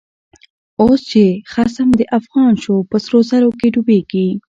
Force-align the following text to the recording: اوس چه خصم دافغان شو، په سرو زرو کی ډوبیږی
اوس 0.81 0.99
چه 1.11 1.23
خصم 1.51 1.89
دافغان 1.99 2.53
شو، 2.63 2.75
په 2.89 2.97
سرو 3.05 3.19
زرو 3.29 3.49
کی 3.59 3.67
ډوبیږی 3.73 4.27